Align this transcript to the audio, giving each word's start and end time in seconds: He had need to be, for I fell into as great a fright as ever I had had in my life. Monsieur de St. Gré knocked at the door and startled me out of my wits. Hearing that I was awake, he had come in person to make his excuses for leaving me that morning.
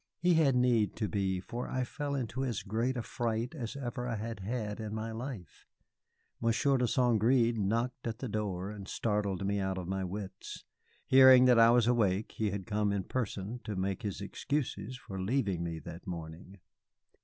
He 0.17 0.33
had 0.33 0.55
need 0.55 0.95
to 0.95 1.07
be, 1.07 1.39
for 1.39 1.69
I 1.69 1.83
fell 1.83 2.15
into 2.15 2.43
as 2.43 2.63
great 2.63 2.97
a 2.97 3.03
fright 3.03 3.53
as 3.53 3.75
ever 3.75 4.07
I 4.07 4.15
had 4.15 4.39
had 4.39 4.79
in 4.79 4.95
my 4.95 5.11
life. 5.11 5.67
Monsieur 6.41 6.75
de 6.79 6.87
St. 6.87 7.21
Gré 7.21 7.55
knocked 7.55 8.07
at 8.07 8.17
the 8.17 8.27
door 8.27 8.71
and 8.71 8.87
startled 8.87 9.45
me 9.45 9.59
out 9.59 9.77
of 9.77 9.87
my 9.87 10.03
wits. 10.03 10.63
Hearing 11.05 11.45
that 11.45 11.59
I 11.59 11.69
was 11.69 11.85
awake, 11.85 12.31
he 12.31 12.49
had 12.49 12.65
come 12.65 12.91
in 12.91 13.03
person 13.03 13.59
to 13.63 13.75
make 13.75 14.01
his 14.01 14.21
excuses 14.21 14.97
for 14.97 15.21
leaving 15.21 15.63
me 15.63 15.77
that 15.77 16.07
morning. 16.07 16.57